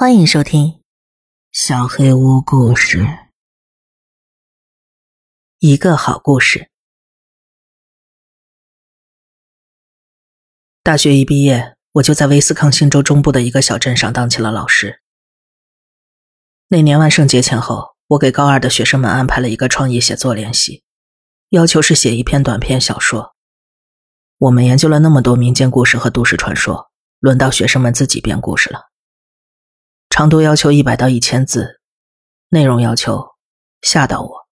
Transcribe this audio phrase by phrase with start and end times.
[0.00, 0.66] 欢迎收听
[1.52, 3.02] 《小黑屋故事》。
[5.58, 6.70] 一个好故事。
[10.82, 15.02] 大学一毕业，我就在威斯康星州中部的一个小镇上当起了老师。
[16.68, 20.82] 那年万圣节前后，我给高二的学生们安排了一个创意写作练习，
[21.50, 23.34] 要求是写一篇短篇小说。
[24.38, 28.89] 我们研究了那么多民间故事和都市传说，轮到学生们自己编故事了。
[30.10, 31.80] 长度要求一百到一千字，
[32.48, 33.36] 内容要求
[33.80, 34.48] 吓到我。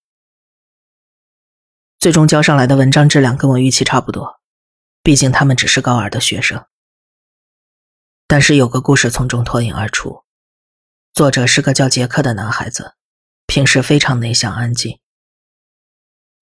[1.98, 4.40] 最终交上来的文章质量跟我预期差不多，
[5.02, 6.64] 毕竟他们只是高二的学生。
[8.28, 10.22] 但是有个故事从中脱颖而出，
[11.12, 12.94] 作者是个叫杰克的男孩子，
[13.46, 15.00] 平时非常内向安静。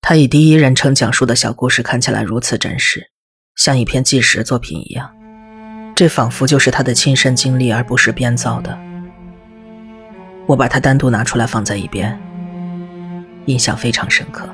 [0.03, 3.11] 他以第一人称讲述的小故事看起来如此真实，
[3.57, 5.17] 像一篇纪实作品一样，
[5.97, 8.79] 这仿佛就是他的亲身经历，而不是编造的。
[10.47, 12.19] 我把它单独拿出来放在一边，
[13.47, 14.49] 印象非常深刻。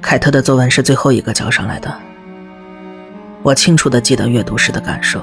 [0.00, 1.94] 凯特的作文是最后一个交上来的，
[3.42, 5.22] 我清楚的记得阅读时的感受。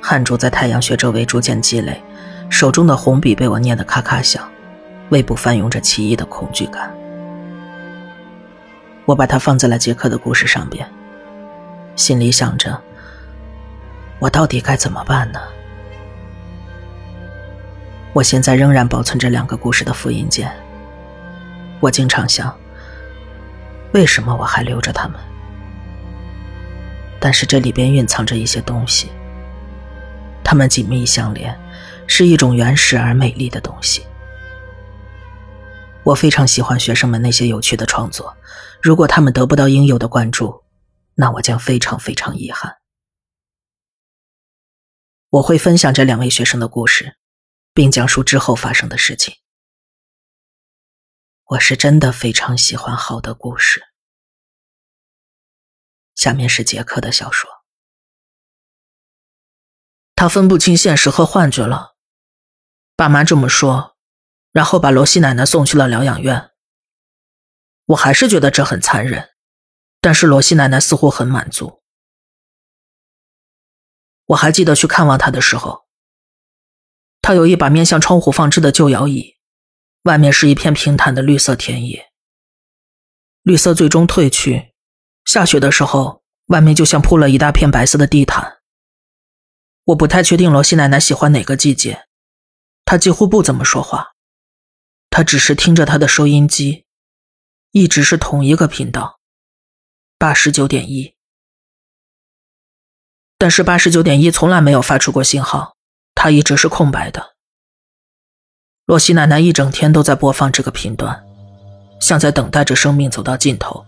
[0.00, 2.02] 汗珠在太阳穴周围逐渐积累，
[2.50, 4.46] 手中的红笔被我捏得咔咔响，
[5.08, 6.92] 胃部翻涌着奇异的恐惧感。
[9.04, 10.86] 我把它放在了杰克的故事上边，
[11.96, 12.78] 心里想着，
[14.18, 15.40] 我到底该怎么办呢？
[18.14, 20.52] 我现在仍然保存着两个故事的复印件。
[21.80, 22.56] 我经常想，
[23.92, 25.18] 为什么我还留着它们？
[27.18, 29.10] 但是这里边蕴藏着一些东西，
[30.44, 31.58] 它们紧密相连，
[32.06, 34.04] 是一种原始而美丽的东西。
[36.04, 38.36] 我非常喜欢学生们那些有趣的创作，
[38.82, 40.62] 如果他们得不到应有的关注，
[41.14, 42.76] 那我将非常非常遗憾。
[45.30, 47.16] 我会分享这两位学生的故事。
[47.74, 49.36] 并讲述之后发生的事情。
[51.44, 53.82] 我是真的非常喜欢好的故事。
[56.14, 57.50] 下面是杰克的小说。
[60.14, 61.96] 他分不清现实和幻觉了，
[62.94, 63.96] 爸妈这么说，
[64.52, 66.52] 然后把罗西奶奶送去了疗养院。
[67.86, 69.34] 我还是觉得这很残忍，
[70.00, 71.82] 但是罗西奶奶似乎很满足。
[74.26, 75.81] 我还记得去看望他的时候。
[77.22, 79.36] 他有一把面向窗户放置的旧摇椅，
[80.02, 82.10] 外面是一片平坦的绿色田野。
[83.42, 84.72] 绿色最终褪去，
[85.24, 88.58] 下雪的时候，外面就像铺了一大片白色的地毯。
[89.84, 92.06] 我不太确定罗西奶奶喜欢哪个季节，
[92.84, 94.14] 她几乎不怎么说话，
[95.08, 96.84] 她只是听着她的收音机，
[97.70, 99.20] 一直是同一个频道，
[100.18, 101.14] 八十九点一。
[103.38, 105.76] 但是八十九点一从来没有发出过信号。
[106.22, 107.32] 它一直是空白的。
[108.86, 111.20] 洛西奶奶一整天都在播放这个频段，
[112.00, 113.84] 像在等待着生命走到尽头。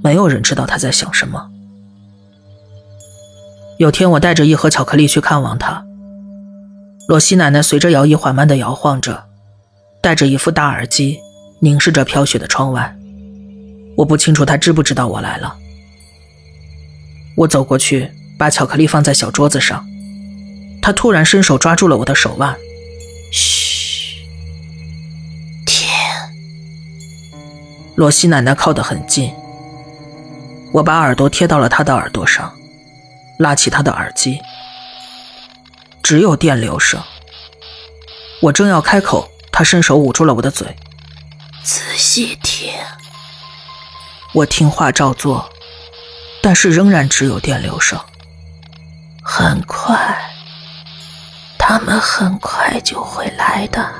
[0.00, 1.50] 没有人知道她在想什么。
[3.78, 5.84] 有天，我带着一盒巧克力去看望她。
[7.08, 9.24] 洛西奶奶随着摇椅缓慢地摇晃着，
[10.00, 11.18] 戴着一副大耳机，
[11.58, 12.96] 凝视着飘雪的窗外。
[13.96, 15.56] 我不清楚她知不知道我来了。
[17.36, 18.08] 我走过去，
[18.38, 19.84] 把巧克力放在小桌子上。
[20.80, 22.56] 他突然伸手抓住了我的手腕，
[23.30, 24.26] 嘘，
[25.66, 25.90] 天。
[27.94, 29.34] 罗西奶奶靠得很近，
[30.72, 32.54] 我把耳朵贴到了她的耳朵上，
[33.38, 34.40] 拉起她的耳机，
[36.02, 37.02] 只有电流声。
[38.40, 40.76] 我正要开口，她伸手捂住了我的嘴，
[41.62, 42.72] 仔细听。
[44.32, 45.50] 我听话照做，
[46.40, 47.98] 但是仍然只有电流声。
[49.22, 50.16] 很快。
[51.68, 53.92] 他们很快就会来的，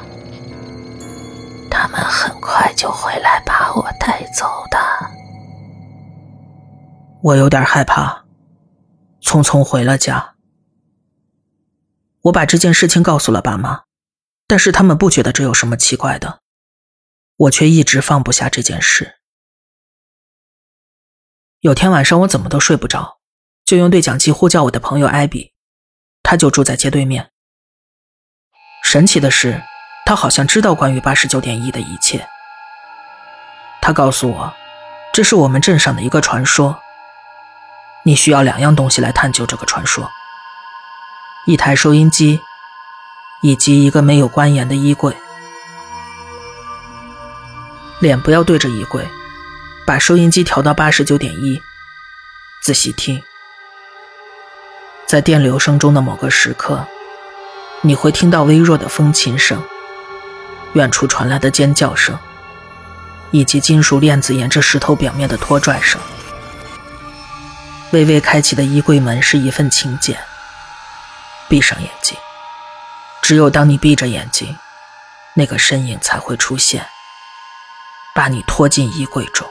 [1.70, 4.78] 他们很快就会来把我带走的。
[7.22, 8.24] 我有点害怕，
[9.20, 10.36] 匆匆回了家。
[12.22, 13.82] 我把这件事情告诉了爸妈，
[14.46, 16.40] 但是他们不觉得这有什么奇怪的，
[17.36, 19.18] 我却一直放不下这件事。
[21.60, 23.18] 有天晚上我怎么都睡不着，
[23.66, 25.52] 就用对讲机呼叫我的朋友艾比，
[26.22, 27.30] 他就住在街对面。
[28.90, 29.62] 神奇的是，
[30.06, 32.26] 他好像知道关于八十九点一的一切。
[33.82, 34.54] 他告诉我，
[35.12, 36.80] 这是我们镇上的一个传说。
[38.06, 40.10] 你需要两样东西来探究这个传说：
[41.44, 42.40] 一台收音机，
[43.42, 45.14] 以及一个没有关严的衣柜。
[48.00, 49.06] 脸不要对着衣柜，
[49.86, 51.60] 把收音机调到八十九点一，
[52.62, 53.22] 仔细听。
[55.06, 56.88] 在电流声中的某个时刻，
[57.80, 59.62] 你会听到微弱的风琴声，
[60.72, 62.18] 远处传来的尖叫声，
[63.30, 66.00] 以及金属链子沿着石头表面的拖拽声。
[67.92, 70.18] 微微开启的衣柜门是一份请柬。
[71.48, 72.16] 闭上眼睛，
[73.22, 74.56] 只有当你闭着眼睛，
[75.34, 76.86] 那个身影才会出现，
[78.14, 79.48] 把你拖进衣柜中。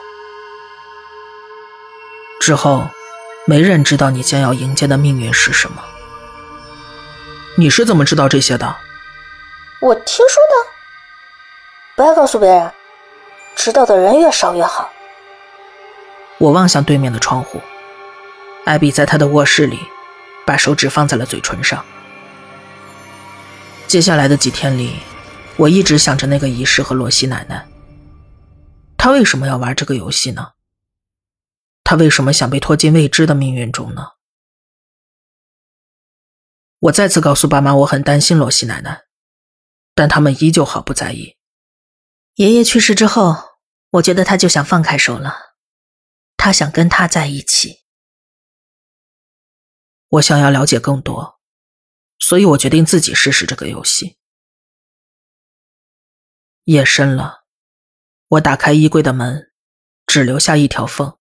[2.40, 2.88] 之后。
[3.46, 5.82] 没人知道你将要迎接的命运是什么。
[7.58, 8.76] 你是怎么知道这些的？
[9.80, 10.70] 我听说的。
[11.96, 12.72] 不要告诉别人，
[13.56, 14.88] 知道的人越少越好。
[16.38, 17.60] 我望向对面的窗户，
[18.64, 19.80] 艾比在他的卧室里，
[20.46, 21.84] 把手指放在了嘴唇上。
[23.88, 25.00] 接下来的几天里，
[25.56, 27.66] 我一直想着那个仪式和罗西奶奶。
[28.96, 30.50] 他为什么要玩这个游戏呢？
[31.82, 34.10] 他为什么想被拖进未知的命运中呢？
[36.80, 39.06] 我再次告诉爸妈，我很担心罗西奶奶，
[39.94, 41.36] 但他们依旧毫不在意。
[42.34, 43.34] 爷爷去世之后，
[43.90, 45.56] 我觉得他就想放开手了，
[46.36, 47.80] 他想跟他在一起。
[50.10, 51.40] 我想要了解更多，
[52.18, 54.16] 所以我决定自己试试这个游戏。
[56.64, 57.44] 夜深了，
[58.28, 59.52] 我打开衣柜的门，
[60.06, 61.18] 只留下一条缝。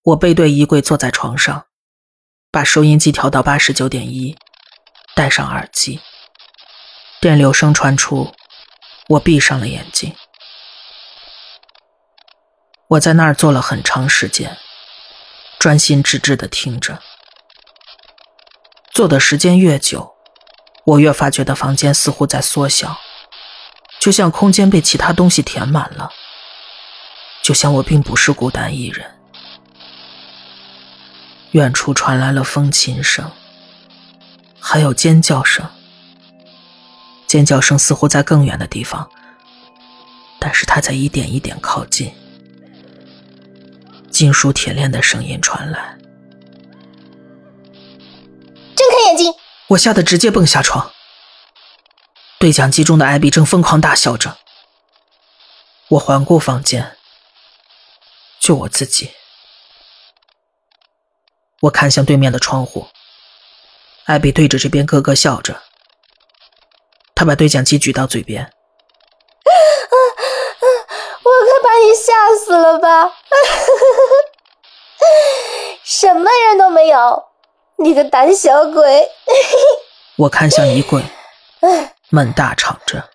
[0.00, 1.68] 我背对衣柜，坐在床上，
[2.54, 4.36] 把收音机调到八十九点一，
[5.16, 6.00] 戴上耳机。
[7.20, 8.32] 电流声传出，
[9.08, 10.14] 我闭上了眼睛。
[12.86, 14.56] 我在那儿坐了很长时间，
[15.58, 17.02] 专心致志的听着。
[18.92, 20.14] 坐的时间越久，
[20.86, 23.00] 我越发觉得房间似乎在缩小，
[23.98, 26.08] 就像空间被其他东西填满了，
[27.42, 29.23] 就像我并不是孤单一人。
[31.54, 33.30] 远处传来了风琴声，
[34.58, 35.64] 还有尖叫声。
[37.28, 39.08] 尖叫声似乎在更远的地方，
[40.40, 42.12] 但是它在一点一点靠近。
[44.10, 45.96] 金属铁链的声音传来。
[48.74, 49.32] 睁开眼睛！
[49.68, 50.90] 我吓得直接蹦下床。
[52.40, 54.38] 对讲机中的艾比正疯狂大笑着。
[55.90, 56.96] 我环顾房间，
[58.40, 59.12] 就我自己。
[61.60, 62.86] 我看向对面的窗户，
[64.04, 65.62] 艾比对着这边咯咯笑着。
[67.14, 68.52] 他把对讲机举到嘴边，
[71.22, 72.12] 我快把你吓
[72.44, 73.12] 死了吧！
[75.84, 77.26] 什么人都没有，
[77.76, 79.08] 你个胆小鬼！
[80.16, 81.02] 我看向衣柜，
[82.10, 83.08] 门大敞着，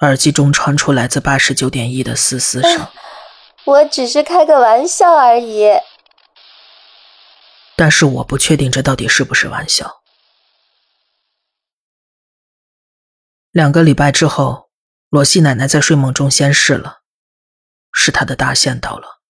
[0.00, 2.86] 耳机中传出来自八十九点一的嘶嘶声。
[3.64, 5.70] 我只是开个玩笑而已。
[7.76, 10.02] 但是我不确定这到底是不是玩笑。
[13.50, 14.70] 两个礼拜之后，
[15.08, 17.02] 罗西奶奶在睡梦中仙逝了，
[17.92, 19.20] 是她的大限到了。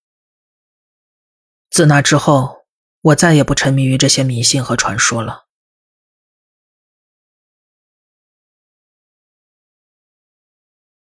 [1.69, 2.65] 自那之后，
[3.01, 5.45] 我再也不沉迷于这些迷信和传说了。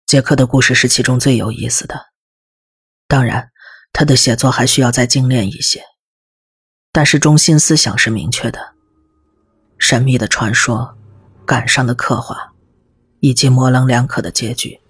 [0.06, 2.06] 杰克的故事是其中最有意思的，
[3.06, 3.52] 当然，
[3.92, 5.84] 他的写作还需要再精炼一些。
[6.92, 8.72] 但是中心思想是明确的，
[9.78, 10.96] 神秘的传说，
[11.46, 12.52] 感伤的刻画，
[13.20, 14.80] 以及模棱两可的结局。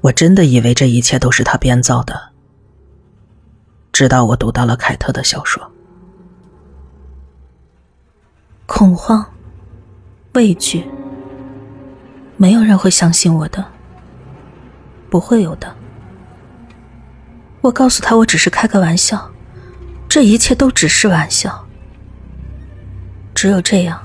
[0.00, 2.30] 我真的以为这一切都是他编造的，
[3.90, 5.72] 直到我读到了凯特的小说。
[8.66, 9.26] 恐慌，
[10.34, 10.88] 畏惧，
[12.36, 13.64] 没有人会相信我的，
[15.10, 15.74] 不会有的。
[17.60, 19.31] 我告诉他，我只是开个玩笑。
[20.14, 21.66] 这一切都只是玩笑，
[23.34, 23.98] 只有这样，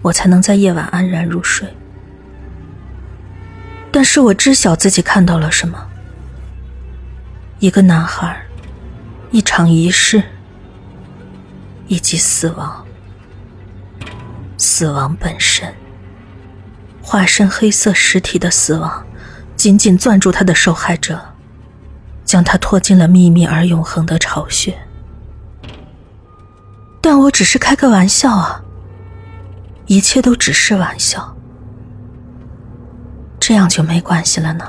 [0.00, 1.68] 我才能在夜晚安然入睡。
[3.92, 5.86] 但是我知晓自己看到了什么：
[7.58, 8.34] 一个男孩，
[9.30, 10.22] 一场仪式，
[11.86, 12.86] 以及死亡。
[14.56, 15.70] 死亡本身，
[17.02, 19.04] 化身黑色实体的死亡，
[19.54, 21.20] 紧紧攥住他的受害者，
[22.24, 24.74] 将他拖进了秘密而永恒的巢穴。
[27.00, 28.62] 但我只是开个玩笑啊，
[29.86, 31.36] 一切都只是玩笑，
[33.40, 34.64] 这样就没关系了呢。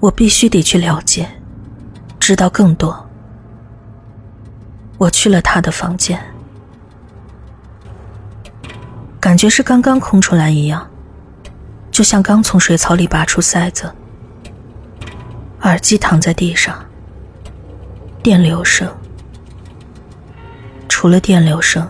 [0.00, 1.28] 我必须得去了解，
[2.18, 3.08] 知道更多。
[4.98, 6.20] 我去了他的房间，
[9.18, 10.86] 感觉是刚刚空出来一样，
[11.90, 13.90] 就像刚从水槽里拔出塞子。
[15.62, 16.84] 耳机躺在地上。
[18.22, 18.90] 电流声，
[21.04, 21.86] 除了电流声，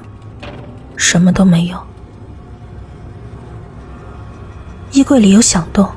[0.97, 1.80] 什么都没有。
[4.90, 5.88] 衣柜里有响动，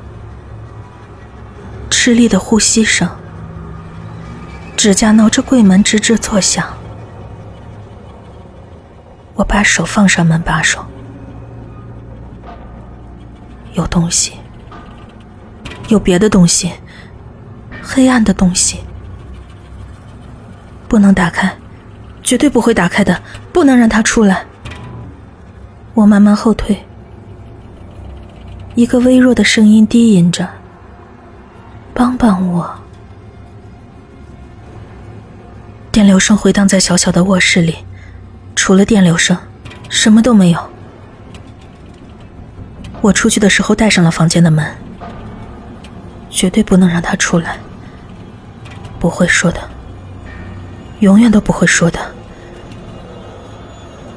[1.90, 3.10] 吃力的呼吸声，
[4.76, 6.64] 指甲挠着柜门吱吱作响。
[9.34, 10.86] 我把手放上门把手，
[13.72, 14.34] 有东西，
[15.88, 16.72] 有别的东西，
[17.82, 18.78] 黑暗的东西。
[20.86, 21.52] 不能打开，
[22.28, 23.22] 绝对不会打开的，
[23.54, 24.44] 不能让他出来。
[25.94, 26.84] 我慢慢后退，
[28.74, 30.46] 一个微弱的声音低吟着
[31.94, 32.70] ：“帮帮我。”
[35.90, 37.76] 电流声回荡在小小的卧室里，
[38.54, 39.34] 除了电流声，
[39.88, 40.60] 什么都没有。
[43.00, 44.70] 我出去的时候带上了房间的门，
[46.28, 47.56] 绝对不能让他出来，
[48.98, 49.58] 不会说的。
[51.00, 52.17] 永远都不会说的。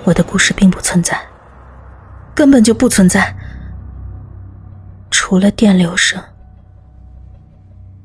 [0.03, 1.19] 我的故事并不存在，
[2.35, 3.35] 根本就不存在。
[5.09, 6.21] 除了电流声，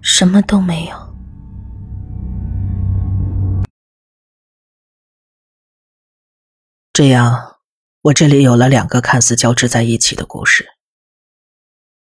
[0.00, 1.14] 什么都没有。
[6.92, 7.56] 这样，
[8.02, 10.66] 我这里有了两个看似交织在一起的故事。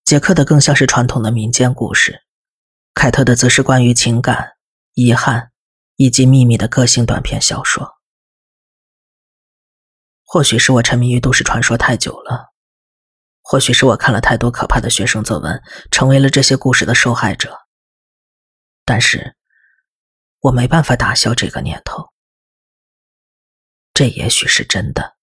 [0.04, 2.24] 杰克的更像是传统的民间故事，
[2.94, 4.54] 凯特的则是关于情感、
[4.94, 5.50] 遗憾。
[5.98, 8.01] 以及秘密的个性短篇小说。
[10.34, 12.54] 或许是我沉迷于都市传说太久了，
[13.42, 15.62] 或许是我看了太多可怕的学生作文，
[15.92, 17.60] 成为了这些故事的受害者。
[18.86, 19.36] 但是，
[20.40, 22.14] 我没办法打消这个念头。
[23.94, 25.18] 这也许是真的。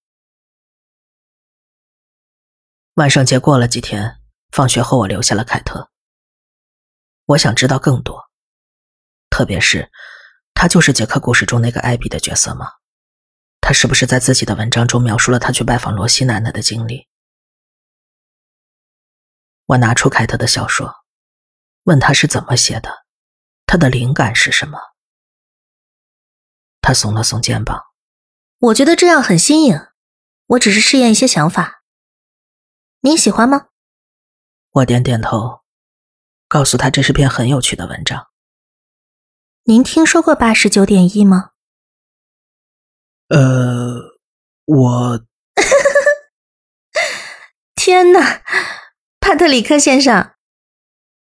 [2.93, 5.91] 万圣节过了几天，放学后我留下了凯特。
[7.25, 8.29] 我想知道更多，
[9.31, 9.91] 特别是。
[10.53, 12.73] 他就是杰克故事中那个艾比的角色吗？
[13.69, 17.07] 他是不是在自己的文章中描述了他去拜访罗西奶奶的经历？
[19.67, 21.05] 我拿出凯特的小说，
[21.83, 23.05] 问他是怎么写的，
[23.67, 24.79] 他的灵感是什么？
[26.81, 27.79] 他耸了耸肩膀，
[28.59, 29.79] 我觉得这样很新颖，
[30.47, 31.83] 我只是试验一些想法。
[33.01, 33.67] 你喜欢吗？
[34.71, 35.61] 我点点头，
[36.49, 38.29] 告诉他这是篇很有趣的文章。
[39.65, 41.51] 您听说过八十九点一吗？
[43.29, 44.19] 呃，
[44.65, 45.21] 我。
[47.75, 48.43] 天哪，
[49.21, 50.33] 帕特里克先生，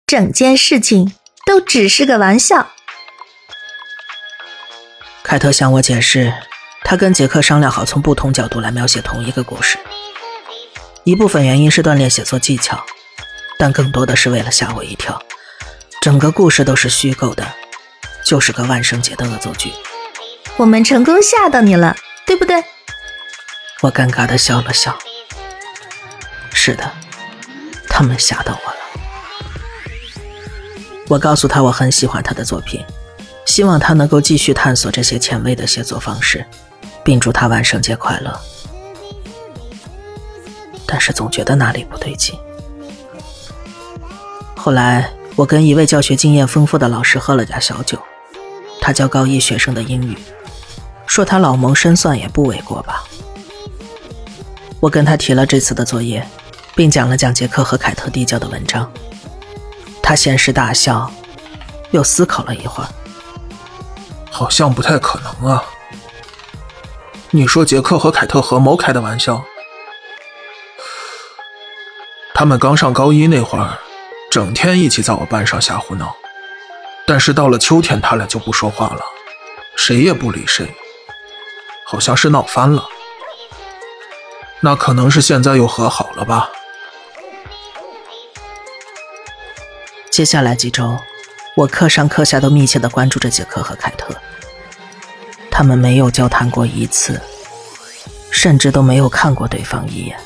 [0.06, 1.14] 整件事情
[1.46, 2.72] 都只是个玩笑。
[5.24, 6.34] 凯特向我解释，
[6.84, 9.78] 他跟杰克商量好，从不同角度来描写同一个故事。
[11.04, 12.84] 一部分原因是锻炼写作技巧，
[13.58, 15.22] 但更多的是为了吓我一跳。
[16.02, 17.46] 整个故事都是虚构的。
[18.26, 19.72] 就是个万圣节的恶作剧，
[20.58, 21.96] 我们成功吓到你了，
[22.26, 22.64] 对不对？
[23.82, 24.98] 我尴尬的笑了笑。
[26.52, 26.92] 是的，
[27.88, 28.78] 他们吓到我了。
[31.10, 32.84] 我告诉他我很喜欢他的作品，
[33.46, 36.44] 希望他能够继续探索这些前卫的写作方式，
[37.04, 38.36] 并祝他万圣节快乐。
[40.88, 42.36] 但是总觉得哪里不对劲。
[44.56, 48.02] 后来，我跟一位教学经验丰富的老师喝了点小酒。
[48.82, 50.18] 他教高一学生的英语，
[51.08, 53.04] 说他老谋深算也不为过吧。
[54.80, 56.24] 我跟他提了这次的作业，
[56.76, 58.92] 并讲了讲杰克和凯特递交的文章。
[60.04, 61.12] 他先是大笑，
[61.90, 62.90] 又思考了一会儿，
[64.30, 65.64] 好像不太可能啊。
[67.32, 69.44] 你说杰克和凯特合谋开的玩笑？
[72.34, 73.80] 他们刚上高一那会儿，
[74.30, 76.16] 整天一起在我班上瞎胡闹。
[77.08, 79.02] 但是到了秋天，他俩就不说话了，
[79.76, 80.72] 谁也不理谁，
[81.88, 82.86] 好像是闹翻了。
[84.60, 86.50] 那可能是现在又和好了吧。
[90.12, 90.98] 接下来几周，
[91.56, 94.14] 我课上课下都密切的关注着杰克和凯特，
[95.50, 97.22] 他们没有交谈过一次，
[98.30, 100.20] 甚至都没有看过对方一眼。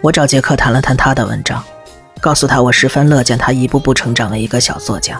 [0.00, 1.64] 我找杰克谈了谈他的文章。
[2.20, 5.18] 告诉他，我十分乐见他一步步成长为一个小作家，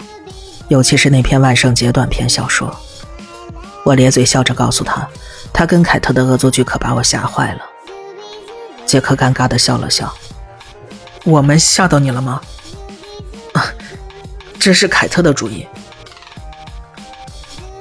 [0.69, 2.79] 尤其是那篇万圣节短篇小说。
[3.85, 5.09] 我咧嘴笑着告诉他，
[5.53, 7.61] 他跟凯特的恶作剧可把我吓坏了。
[8.87, 10.15] 杰克尴尬的笑了笑
[11.25, 12.41] ：“我们吓到你了吗
[13.55, 13.65] ？”“啊，
[14.59, 15.67] 这是凯特的主意。”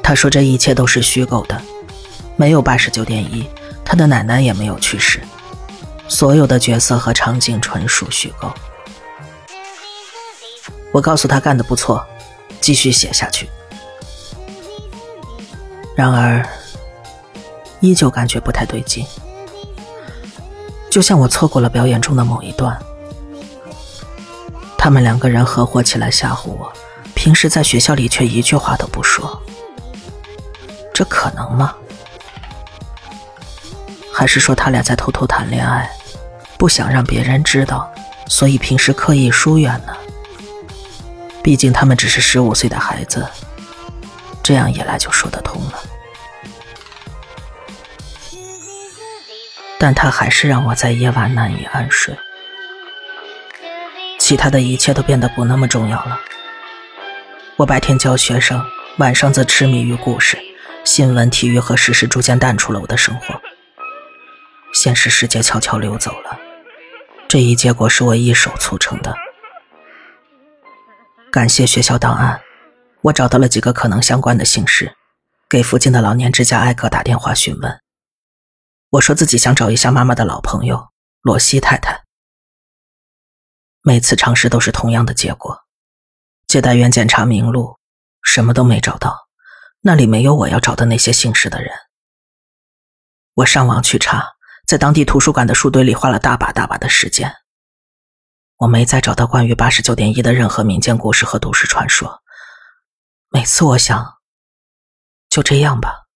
[0.01, 1.62] 他说：“这一切都是虚构的，
[2.36, 3.48] 没有八十九点一，
[3.84, 5.22] 他的奶奶也没有去世，
[6.08, 8.51] 所有的角色和场景纯属虚构。”
[10.91, 12.03] 我告诉他干得不错，
[12.62, 13.48] 继续写下去。
[16.00, 16.48] 然而，
[17.82, 19.06] 依旧感觉不太对劲，
[20.89, 22.79] 就像我错过了表演中的某一段。
[24.77, 26.72] 他们两个人合伙起来吓唬我，
[27.13, 29.44] 平时在学校里却一句话都不说，
[30.94, 31.75] 这可能吗？
[34.13, 35.91] 还是说他俩在偷偷谈恋爱，
[36.58, 37.91] 不想让别人知道，
[38.29, 39.94] 所以平时刻意疏远呢？
[41.44, 43.27] 毕竟他们只是十五岁的孩子，
[44.41, 45.74] 这样一来就说得通了。
[49.79, 52.13] 但他还是让我在夜晚难以安睡。
[54.19, 56.19] 其他的一切都变得不那么重要了。
[57.55, 58.63] 我白天教学生，
[58.98, 60.38] 晚上则痴迷于故事、
[60.83, 63.41] 新闻、体育和时事，逐渐淡出了我的生活。
[64.74, 66.38] 现实世界悄悄溜走了，
[67.27, 69.15] 这一结果是我一手促成的。
[71.31, 72.39] 感谢学校档案，
[73.01, 74.93] 我找到了几个可能相关的姓氏，
[75.50, 77.79] 给附近的老年之家挨个打电话询问。
[78.91, 80.89] 我说自己想找一下妈妈的老朋友
[81.22, 82.05] 罗西太太。
[83.81, 85.60] 每次尝试都是同样的结果，
[86.48, 87.77] 接待员检查名录，
[88.24, 89.27] 什么都没找到，
[89.81, 91.72] 那里没有我要找的那些姓氏的人。
[93.36, 94.27] 我上网去查，
[94.65, 97.31] 在当地图书馆的书堆里花了大把大把的时间，
[98.58, 102.24] 我没再找到关于八十九点一的任何民间故事和都市传说。
[103.29, 104.17] 每次我想，
[105.29, 106.08] 就这样吧，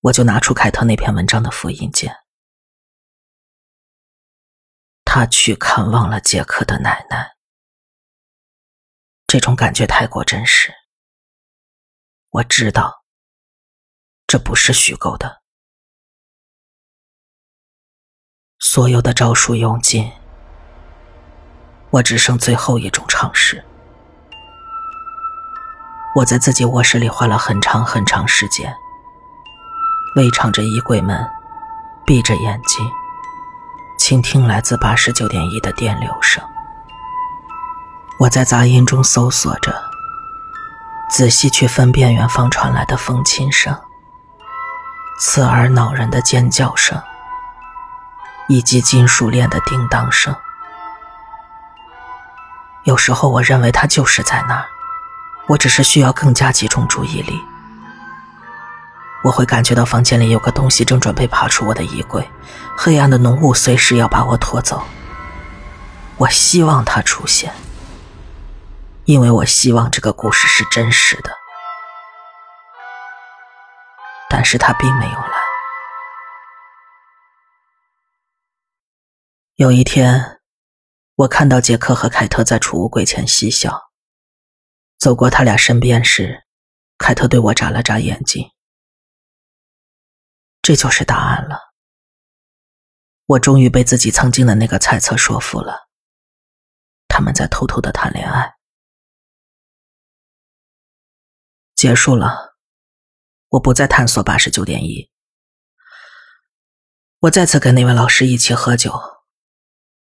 [0.00, 2.16] 我就拿出凯特那篇文章的复印件。
[5.04, 7.36] 他去看望了杰克的奶奶，
[9.26, 10.72] 这种感觉太过真实。
[12.30, 13.04] 我知道，
[14.26, 15.42] 这不是虚构的。
[18.58, 20.12] 所有的招数用尽，
[21.90, 23.64] 我只剩最后一种尝试。
[26.14, 28.74] 我在自己卧室里花了很长很长时间，
[30.16, 31.28] 微敞着衣柜门，
[32.04, 32.84] 闭着眼睛。
[33.98, 36.42] 倾听来自八十九点一的电流声，
[38.18, 39.72] 我在杂音中搜索着，
[41.10, 43.78] 仔细去分辨远方传来的风琴声、
[45.20, 47.00] 刺耳恼人的尖叫声，
[48.48, 50.34] 以及金属链的叮当声。
[52.84, 54.64] 有时候，我认为它就是在那儿，
[55.46, 57.40] 我只是需要更加集中注意力。
[59.22, 62.28] 我会感觉到房间里有个东西正准备爬出我的衣柜，
[62.76, 64.82] 黑暗的浓雾随时要把我拖走。
[66.16, 67.52] 我希望它出现，
[69.04, 71.30] 因为我希望这个故事是真实的。
[74.28, 75.32] 但是他并没有来。
[79.56, 80.40] 有一天，
[81.16, 83.90] 我看到杰克和凯特在储物柜前嬉笑。
[84.98, 86.44] 走过他俩身边时，
[86.96, 88.50] 凯特对我眨了眨眼睛。
[90.62, 91.58] 这就是答案了。
[93.26, 95.88] 我终于被自己曾经的那个猜测说服了。
[97.08, 98.54] 他们在偷偷的谈恋爱。
[101.74, 102.56] 结束了，
[103.48, 105.10] 我不再探索八十九点一。
[107.20, 108.92] 我再次跟那位老师一起喝酒。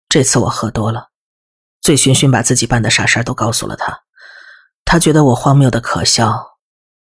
[0.08, 1.10] 这次我喝多了，
[1.80, 4.04] 醉醺醺把自己办的傻事都告诉了他。
[4.84, 6.58] 他觉得我荒谬的可笑，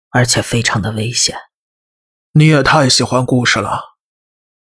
[0.10, 1.38] 而且非常的危险。
[2.36, 3.96] 你也太喜欢故事了，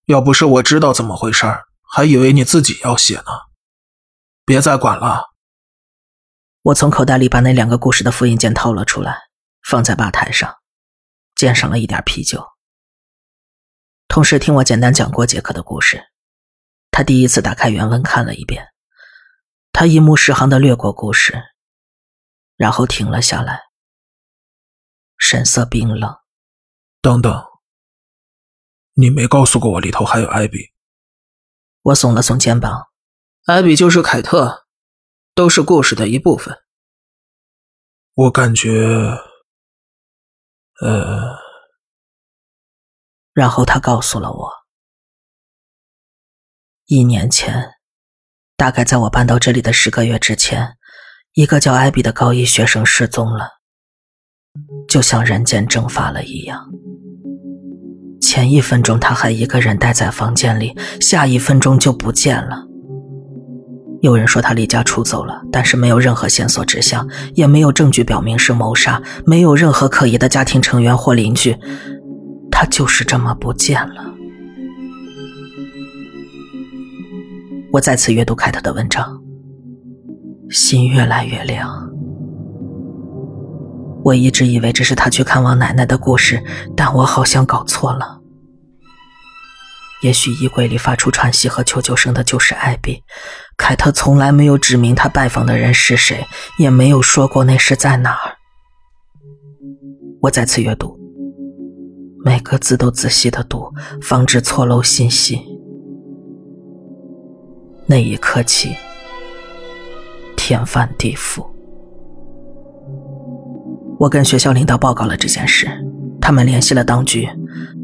[0.05, 1.43] 要不是我知道怎么回事
[1.81, 3.31] 还以为你自己要写呢。
[4.45, 5.31] 别再管了。
[6.61, 9.17] 我从口袋里把那两个故事的复印件掏了出来，
[9.67, 10.57] 放在吧台上，
[11.33, 12.45] 溅上了一点啤酒。
[14.07, 16.11] 同事听我简单讲过杰克的故事，
[16.91, 18.67] 他第一次打开原文看了一遍，
[19.71, 21.41] 他一目十行的略过故事，
[22.55, 23.61] 然后停了下来，
[25.17, 26.15] 神色冰冷。
[26.99, 27.46] 等等，
[28.99, 30.71] 你没告诉过我里头还有艾比。
[31.83, 32.87] 我耸了耸肩膀，
[33.45, 34.65] 艾比就是凯特，
[35.35, 36.57] 都是故事的一部分。
[38.15, 38.71] 我感觉，
[40.81, 41.37] 呃，
[43.33, 44.51] 然后他告诉了我，
[46.85, 47.75] 一年前，
[48.55, 50.75] 大概在我搬到这里的十个月之前，
[51.33, 53.59] 一个叫艾比的高一学生失踪了。
[54.89, 56.67] 就像人间蒸发了一样。
[58.27, 62.61] 前一分钟他还一个人待在房间里，下一分钟就不见了。
[64.01, 71.55] 有人说他离家出走了，但是没有任何线索指向，也没有证据表明是谋杀，没有任何可疑的家庭成员或邻居，
[72.51, 74.13] 他就是这么不见了。
[77.71, 79.21] 我再次阅读凯特的文章，
[80.49, 81.89] 心越来越凉。
[84.03, 86.43] 我一直以为这是他去看望奶奶的故事，
[86.75, 88.16] 但我好像搞错了。
[90.01, 93.01] 也许衣柜里发出喘息和求救声的就是艾比。
[93.57, 96.25] 凯特从来没有指明他拜访的人是谁，
[96.59, 98.37] 也没有说过那是在哪儿。
[100.21, 100.97] 我再次阅读，
[102.23, 105.41] 每个字都仔细的读，防止错漏信息。
[107.87, 108.75] 那一刻起，
[110.35, 111.45] 天翻地覆。
[113.99, 115.67] 我跟学校领导报告了这件事，
[116.21, 117.27] 他们联系了当局，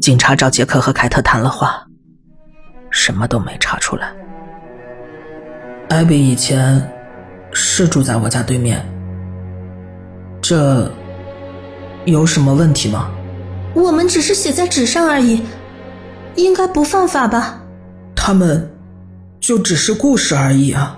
[0.00, 1.84] 警察找杰克和凯特谈了话，
[2.94, 4.12] 什么都没查出来。
[5.88, 6.80] 艾比以前
[7.52, 8.80] 是住在我家对面，
[10.40, 10.88] 这
[12.04, 13.10] 有什么问题吗？
[13.74, 15.42] 我们只是写在纸上而已，
[16.36, 17.60] 应该不犯法吧？
[18.14, 18.70] 他们
[19.40, 20.96] 就只是故事而已啊，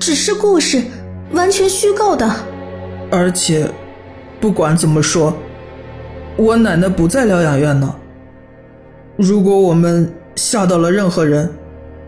[0.00, 0.82] 只是故事，
[1.32, 2.34] 完全虚构的。
[3.10, 3.70] 而且，
[4.40, 5.36] 不管怎么说，
[6.36, 7.94] 我奶奶不在疗养院呢。
[9.16, 11.50] 如果我们吓到了任何人，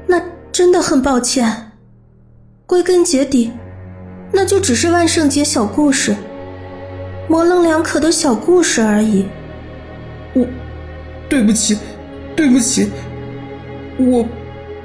[0.06, 1.72] 那真的很抱歉。
[2.66, 3.52] 归根结底，
[4.32, 6.16] 那就只是万圣节小故事，
[7.28, 9.26] 模棱两可的小故事而已。
[10.32, 10.46] 我，
[11.28, 11.76] 对不起，
[12.34, 12.90] 对不起，
[13.98, 14.26] 我，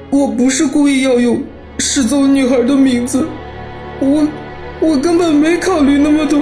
[0.09, 1.41] 我不是故意要用
[1.79, 3.25] 失踪女孩的名字，
[4.01, 4.27] 我，
[4.81, 6.41] 我根本没考虑那么多，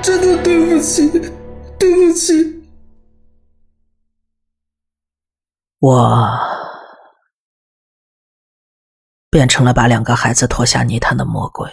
[0.00, 1.08] 真的对不起，
[1.78, 2.59] 对不起，
[5.80, 6.28] 我。
[9.30, 11.72] 变成了把两个孩子拖下泥潭的魔鬼。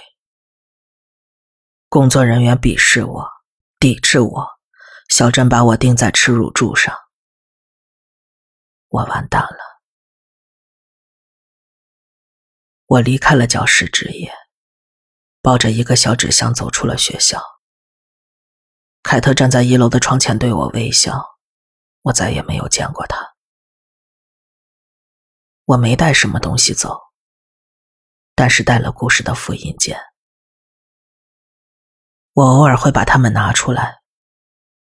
[1.90, 3.28] 工作人员鄙视我，
[3.80, 4.48] 抵制我，
[5.10, 6.96] 小镇把我钉在耻辱柱上。
[8.90, 9.58] 我完蛋了。
[12.86, 14.32] 我离开了教师职业，
[15.42, 17.42] 抱着一个小纸箱走出了学校。
[19.02, 21.40] 凯特站在一楼的窗前对我微笑，
[22.04, 23.37] 我再也没有见过他。
[25.68, 27.00] 我没带什么东西走。
[28.34, 30.00] 但是带了故事的复印件，
[32.34, 34.02] 我偶尔会把它们拿出来，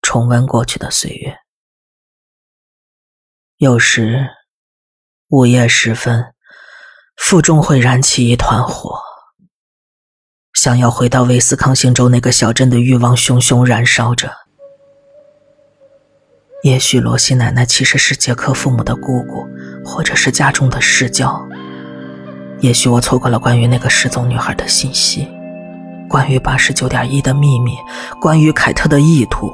[0.04, 1.36] 重温过去的岁月。
[3.58, 4.30] 有时
[5.30, 6.36] 午夜时分，
[7.18, 9.02] 腹中会燃起一团火，
[10.54, 14.49] 想要回到威斯康星州那个小镇的欲望熊熊燃烧着。
[16.62, 19.48] 也许罗西奶奶其实是杰克父母的姑姑，
[19.84, 21.48] 或者是家中的世交。
[22.60, 25.26] 也许我错过了关于那个失踪女孩的信息，
[26.10, 27.78] 关于八十九点一的秘密，
[28.20, 29.54] 关于凯特的意图。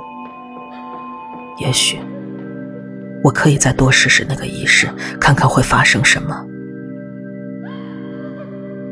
[1.59, 1.99] 也许
[3.23, 4.89] 我可以再多试试那个仪式，
[5.21, 6.43] 看看会发生什么。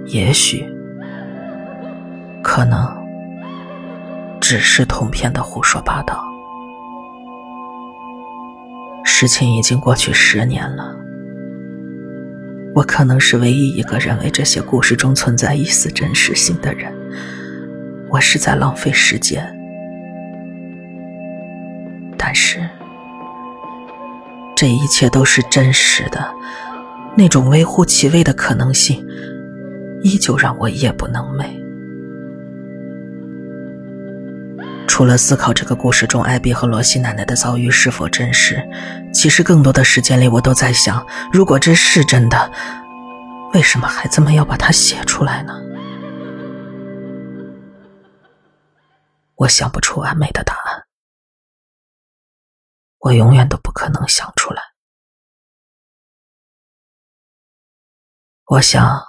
[0.05, 0.63] 也许，
[2.43, 2.87] 可能
[4.39, 6.23] 只是通篇的胡说八道。
[9.15, 10.97] 事情已经过去十年了。
[12.73, 16.91] 我可能是唯一一个认为这些故事中存在一丝真实性的人。
[18.09, 19.55] 我是在浪费时间，
[22.17, 22.67] 但是
[24.55, 26.33] 这一切都是真实的，
[27.15, 29.05] 那种微乎其微的可能性，
[30.01, 31.62] 依旧让我夜不能寐。
[34.87, 38.61] 除了思考这个故事中艾比和罗西奶奶的遭遇是否真实，
[39.13, 42.51] 其实更多的时间里我都在想：如果这是真的，
[43.53, 45.53] 为什么孩子们要把它写出来呢？
[49.35, 50.85] 我想不出完美的答案，
[52.99, 54.61] 我永远都不可能想出来。
[58.45, 59.01] 我想，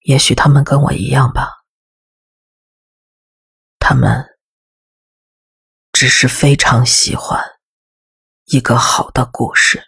[0.00, 1.65] 也许他们跟我一样吧。
[3.88, 4.26] 他们
[5.92, 7.40] 只是非常喜欢
[8.46, 9.80] 一个好的故事。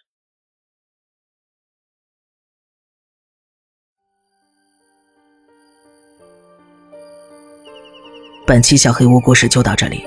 [8.46, 10.06] 本期小黑屋故事就到这里。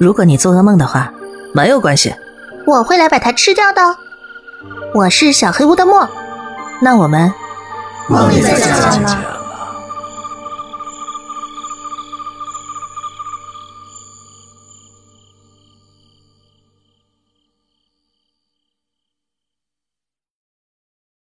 [0.00, 1.14] 如果你做噩梦的话，
[1.54, 2.12] 没有关系，
[2.66, 3.80] 我会来把它吃掉的。
[4.92, 6.10] 我是小黑屋的墨，
[6.82, 7.32] 那我们
[8.08, 9.47] 梦里再见了。